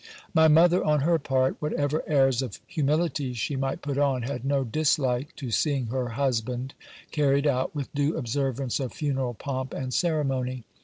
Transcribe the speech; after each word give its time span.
My 0.33 0.47
mother, 0.47 0.83
on 0.83 1.01
her 1.01 1.19
part, 1.19 1.57
whatever 1.59 2.01
airs 2.07 2.41
of 2.41 2.59
humi 2.65 2.93
lity 2.93 3.35
she 3.35 3.55
might 3.55 3.83
put 3.83 3.99
on, 3.99 4.23
had 4.23 4.43
no 4.43 4.63
dislike 4.63 5.35
to 5.35 5.51
seeing 5.51 5.85
her 5.89 6.09
husband 6.09 6.73
carried 7.11 7.45
out 7.45 7.75
with 7.75 7.93
due 7.93 8.17
observance 8.17 8.79
of 8.79 8.93
funeral 8.93 9.35
pomp 9.35 9.75
and 9.75 9.93
ceremony. 9.93 10.63